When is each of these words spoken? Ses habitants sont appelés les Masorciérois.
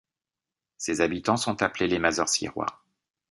Ses 0.79 1.01
habitants 1.01 1.37
sont 1.37 1.61
appelés 1.61 1.85
les 1.87 1.99
Masorciérois. 1.99 2.81